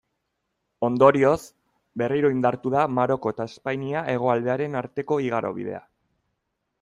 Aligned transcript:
Ondorioz, 0.85 1.41
berriro 2.01 2.31
indartu 2.37 2.71
da 2.75 2.85
Maroko 2.99 3.33
eta 3.35 3.47
Espainia 3.51 4.03
hegoaldearen 4.15 4.79
arteko 4.81 5.19
igarobidea. 5.29 5.83